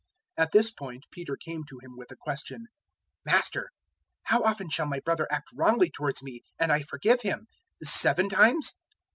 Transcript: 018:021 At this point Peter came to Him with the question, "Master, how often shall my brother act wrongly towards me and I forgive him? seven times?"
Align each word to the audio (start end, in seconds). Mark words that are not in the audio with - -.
018:021 0.39 0.43
At 0.47 0.51
this 0.53 0.71
point 0.71 1.05
Peter 1.11 1.37
came 1.37 1.63
to 1.65 1.77
Him 1.77 1.95
with 1.95 2.07
the 2.07 2.15
question, 2.15 2.65
"Master, 3.23 3.69
how 4.23 4.41
often 4.41 4.67
shall 4.67 4.87
my 4.87 4.99
brother 4.99 5.27
act 5.31 5.51
wrongly 5.53 5.91
towards 5.91 6.23
me 6.23 6.41
and 6.59 6.71
I 6.71 6.81
forgive 6.81 7.21
him? 7.21 7.45
seven 7.83 8.27
times?" 8.27 8.79